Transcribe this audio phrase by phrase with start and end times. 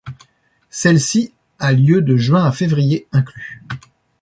[0.71, 3.61] Celle-ci a lieu de juin à février inclus.